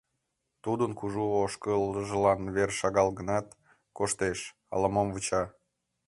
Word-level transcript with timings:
Тудын 0.63 0.91
кужу 0.99 1.23
ошкылжылан 1.43 2.41
вер 2.55 2.69
шагал 2.79 3.09
гынат, 3.17 3.47
коштеш, 3.97 4.39
ала-мом 4.73 5.07
вуча. 5.13 5.43